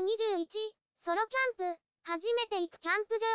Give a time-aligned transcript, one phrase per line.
[0.00, 0.48] 21、
[1.04, 3.26] ソロキャンプ、初めて行くキャンプ場、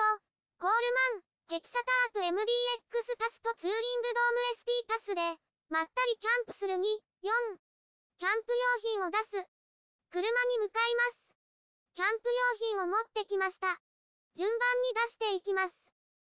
[0.58, 2.34] コールマン、ヘキサタープ MDX
[3.18, 5.22] タスとツーリングドーム ST タスで、
[5.70, 6.82] まったりキャンプする2、4、
[8.18, 9.46] キャンプ用品を出す。
[10.10, 11.36] 車に向かいます。
[11.94, 13.68] キャンプ用品を持ってきました。
[14.34, 15.76] 順番に出していきます。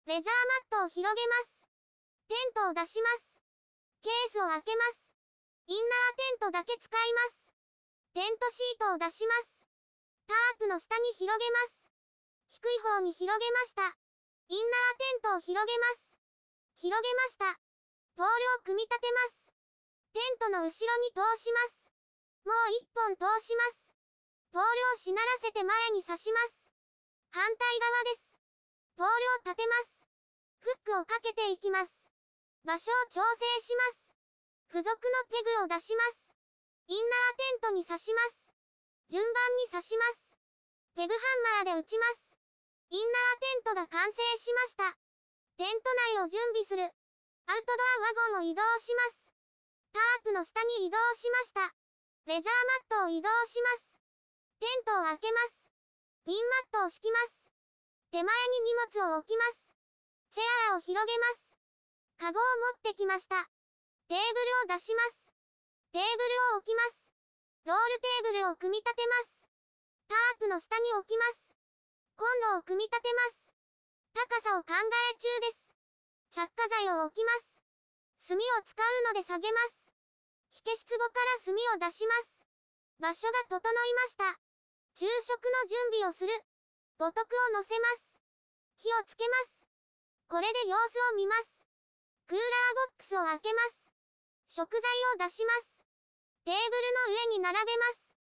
[0.06, 0.34] レジャー
[0.72, 1.68] マットを広げます。
[2.28, 3.40] テントを出します。
[4.02, 5.14] ケースを開けます。
[5.68, 7.52] インナーテントだけ使います。
[8.14, 9.55] テントシートを出します。
[10.26, 11.88] タープの下に広げます。
[12.48, 13.96] 低い方に広げました。
[14.48, 16.18] インナーテントを広げます。
[16.76, 17.58] 広げました。
[18.14, 19.52] ポールを組み立てます。
[20.12, 21.90] テントの後ろに通します。
[22.44, 23.92] もう一本通します。
[24.52, 26.70] ポールをしならせて前に刺します。
[27.30, 28.38] 反対側です。
[28.96, 30.06] ポールを立てます。
[30.60, 31.92] フックをかけていきます。
[32.64, 34.14] 場所を調整します。
[34.68, 34.94] 付属の
[35.28, 36.34] ペグを出します。
[36.88, 38.45] インナーテントに刺します。
[39.08, 40.34] 順番に刺します。
[40.96, 41.20] ペグハ
[41.62, 42.34] ンマーで打ちます。
[42.90, 44.98] インナーテントが完成しました。
[45.56, 46.82] テント内を準備する。
[47.46, 49.30] アウトドアワゴンを移動します。
[49.92, 51.74] タープの下に移動しました。
[52.26, 52.54] レジャー
[52.98, 53.98] マットを移動します。
[54.58, 55.70] テントを開けます。
[56.24, 57.50] ピンマットを敷きます。
[58.10, 59.72] 手前に荷物を置きます。
[60.30, 61.56] チェアを広げます。
[62.18, 63.36] カゴを持ってきました。
[64.08, 65.32] テーブルを出します。
[65.92, 67.05] テーブルを置きます。
[67.66, 69.42] ロールテーブルを組み立てます。
[70.06, 71.50] タープの下に置きます。
[72.14, 73.50] コンロを組み立てます。
[74.14, 75.74] 高さを考え中です。
[76.30, 77.58] 着火剤を置きます。
[78.22, 79.90] 炭を使うので下げます。
[80.54, 82.46] 火消し壺から炭を出します。
[83.02, 84.38] 場所が整いました。
[84.94, 86.30] 昼食の準備をする。
[87.02, 88.14] 五徳を乗せます。
[88.78, 89.66] 火をつけます。
[90.30, 91.66] これで様子を見ます。
[92.30, 92.46] クーラー
[92.94, 93.90] ボックスを開けます。
[94.46, 94.86] 食材
[95.18, 95.75] を出します。
[96.46, 96.62] テーブル
[97.10, 98.14] の上に並べます。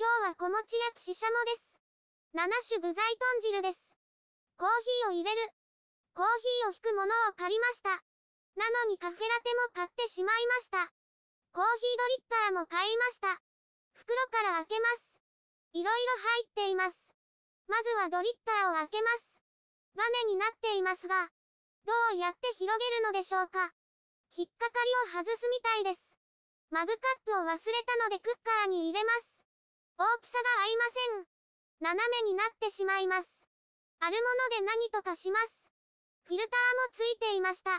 [0.00, 1.76] 今日は小餅焼きししゃもです。
[2.32, 3.04] 7種具材
[3.44, 3.92] 豚汁です。
[4.56, 4.72] コー
[5.04, 5.52] ヒーを入れる。
[6.16, 6.26] コー
[6.64, 7.92] ヒーを引くものを借りました。
[8.56, 10.80] なのにカフェラテも買ってしまいました。
[11.52, 13.36] コーヒードリッパーも買いました。
[13.92, 15.20] 袋から開けます。
[15.76, 16.96] いろいろ入っています。
[17.68, 19.44] まずはドリッパーを開けます。
[19.92, 21.28] バネになっていますが、
[21.84, 23.60] どうやって広げるのでしょうか。
[24.32, 24.80] 引っかか
[25.12, 26.07] りを外すみたいです。
[26.70, 29.40] マグカップを忘れたのでクッカーに入れます。
[29.96, 31.26] 大きさが合いません。
[31.80, 33.30] 斜めになってしまいます。
[34.00, 34.28] あるも
[34.60, 35.70] ので何とかします。
[36.28, 37.72] フィルターもついていました。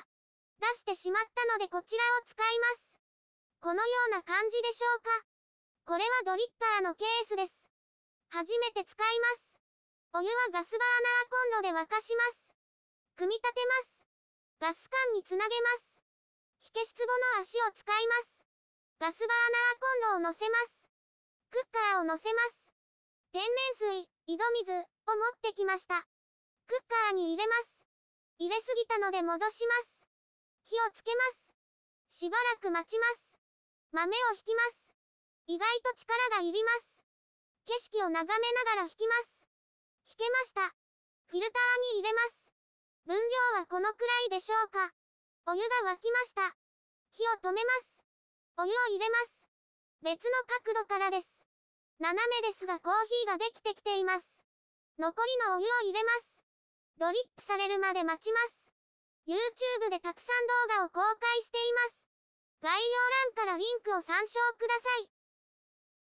[0.60, 3.00] 出してしまったのでこちらを使います。
[3.62, 5.12] このような感じでしょうか。
[5.86, 7.54] これはドリッパーのケースです。
[8.34, 9.60] 初めて使います。
[10.18, 12.56] お湯はガスバーナーコンロで沸かします。
[13.18, 14.06] 組み立てます。
[14.60, 16.02] ガス管につなげます。
[16.58, 17.06] 火消し壺
[17.38, 18.39] の足を使います。
[19.00, 20.92] ガスバーナーコンロを乗せます。
[21.52, 22.68] クッカーを乗せます。
[23.32, 23.48] 天然
[23.96, 26.04] 水、井戸水を持ってきました。
[26.68, 27.88] クッカーに入れます。
[28.40, 30.04] 入れすぎたので戻します。
[30.68, 31.24] 火をつけま
[32.12, 32.20] す。
[32.20, 33.40] しばらく待ちます。
[33.96, 34.92] 豆を引きます。
[35.48, 37.00] 意外と力がいります。
[37.72, 39.48] 景色を眺めながら引きます。
[40.12, 40.76] 引けました。
[41.32, 42.52] フィルターに入れます。
[43.08, 44.92] 分量はこのくらいでしょうか。
[45.48, 46.54] お湯が沸きました。
[47.16, 47.99] 火を止めます。
[48.60, 49.48] お湯を入れます。
[50.04, 50.36] 別の
[50.68, 51.32] 角度からです。
[51.98, 54.28] 斜めですがコーヒーができてきています。
[55.00, 56.44] 残りのお湯を入れます。
[57.00, 58.68] ドリップされるまで待ちます。
[59.32, 62.04] YouTube でたくさん動画を公開しています。
[62.60, 65.19] 概要欄からリンクを参照ください。